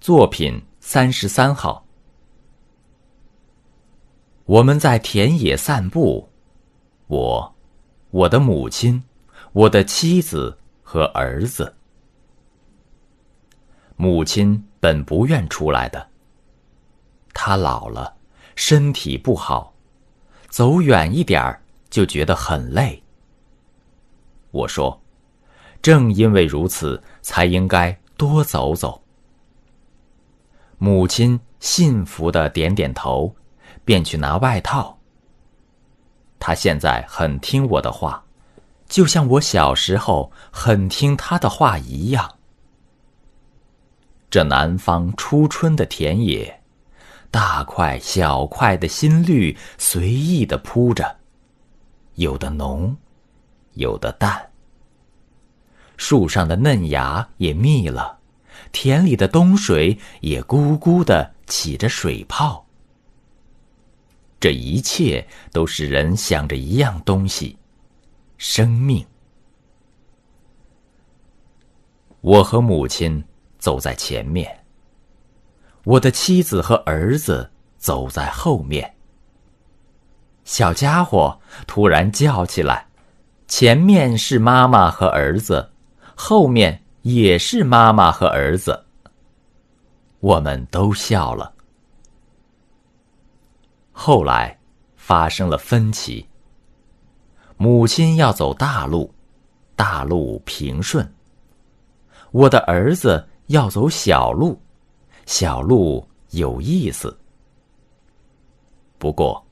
[0.00, 1.84] 作品三十三号。
[4.46, 6.26] 我们在田野散步，
[7.06, 7.54] 我、
[8.10, 9.02] 我的母亲、
[9.52, 11.74] 我的妻子和儿子。
[13.96, 16.08] 母亲本不愿出来的，
[17.34, 18.16] 她老了，
[18.56, 19.74] 身体不好，
[20.48, 23.02] 走远一点儿就觉得很累。
[24.50, 24.98] 我说，
[25.82, 28.98] 正因为如此，才应该多走走。
[30.82, 33.36] 母亲幸福的点点头，
[33.84, 34.98] 便去拿外套。
[36.38, 38.24] 她现在很听我的话，
[38.88, 42.38] 就像我小时候很听她的话一样。
[44.30, 46.62] 这南方初春的田野，
[47.30, 51.14] 大块小块的新绿随意的铺着，
[52.14, 52.96] 有的浓，
[53.74, 54.50] 有的淡。
[55.98, 58.19] 树上的嫩芽也密了。
[58.72, 62.66] 田里的冬水也咕咕的起着水泡。
[64.38, 67.58] 这一切都使人想着一样东西：
[68.38, 69.04] 生命。
[72.22, 73.22] 我和母亲
[73.58, 74.64] 走在前面，
[75.84, 78.94] 我的妻子和儿子走在后面。
[80.44, 82.86] 小家伙突然叫起来
[83.46, 85.70] ：“前面是妈妈和儿子，
[86.14, 88.84] 后面……”也是妈妈和儿子。
[90.20, 91.52] 我们都笑了。
[93.90, 94.58] 后来
[94.96, 96.26] 发生了分歧。
[97.56, 99.12] 母亲要走大路，
[99.76, 101.04] 大路平顺；
[102.30, 104.58] 我的儿子要走小路，
[105.26, 107.14] 小路有意思。
[108.96, 109.44] 不过，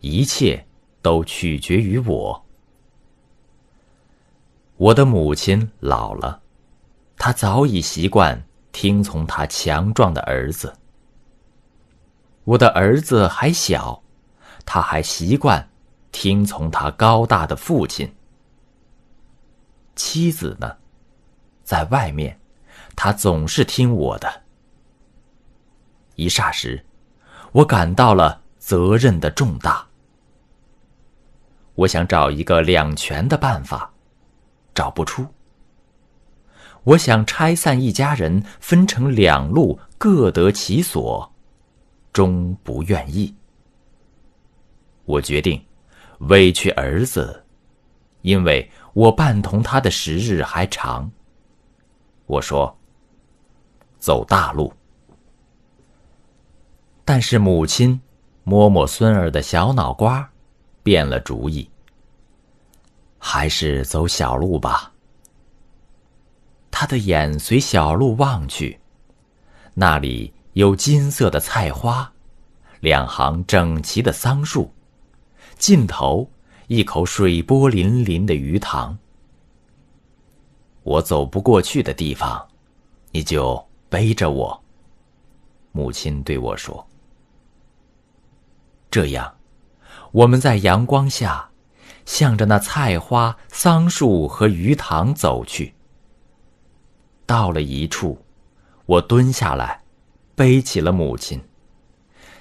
[0.00, 0.62] 一切
[1.00, 2.44] 都取决于我。
[4.76, 6.40] 我的母亲老了。
[7.18, 10.72] 他早已习惯听从他强壮的儿子。
[12.44, 14.00] 我的儿子还小，
[14.64, 15.68] 他还习惯
[16.12, 18.10] 听从他高大的父亲。
[19.96, 20.76] 妻子呢，
[21.64, 22.40] 在外面，
[22.94, 24.42] 他总是听我的。
[26.14, 26.82] 一霎时，
[27.52, 29.84] 我感到了责任的重大。
[31.74, 33.92] 我想找一个两全的办法，
[34.72, 35.26] 找不出。
[36.84, 41.30] 我想拆散一家人，分成两路，各得其所，
[42.12, 43.34] 终不愿意。
[45.04, 45.62] 我决定
[46.20, 47.44] 委屈儿子，
[48.22, 51.10] 因为我伴同他的时日还长。
[52.26, 52.74] 我说
[53.98, 54.72] ：“走大路。”
[57.04, 57.98] 但是母亲
[58.44, 60.28] 摸摸孙儿的小脑瓜，
[60.82, 61.68] 变了主意，
[63.18, 64.92] 还是走小路吧。
[66.80, 68.78] 他的眼随小路望去，
[69.74, 72.12] 那里有金色的菜花，
[72.78, 74.72] 两行整齐的桑树，
[75.58, 76.30] 尽头
[76.68, 78.96] 一口水波粼粼的鱼塘。
[80.84, 82.46] 我走不过去的地方，
[83.10, 84.62] 你就背着我。
[85.72, 86.86] 母亲对我说
[88.88, 89.34] ：“这样，
[90.12, 91.50] 我们在阳光下，
[92.06, 95.74] 向着那菜花、桑树和鱼塘走去。”
[97.28, 98.24] 到了一处，
[98.86, 99.82] 我蹲下来，
[100.34, 101.38] 背起了母亲。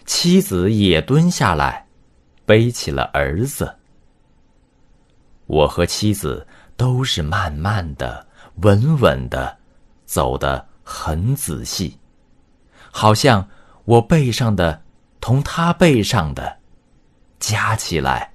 [0.06, 1.86] 妻子也蹲下来，
[2.46, 3.76] 背起了儿子。
[5.46, 8.26] 我和妻子都是慢慢的、
[8.62, 9.58] 稳稳的，
[10.06, 12.00] 走得很仔细，
[12.90, 13.46] 好像
[13.84, 14.82] 我背上的
[15.20, 16.60] 同他背上的，
[17.42, 18.32] 加起来，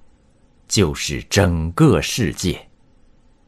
[0.69, 2.69] 就是整个世界。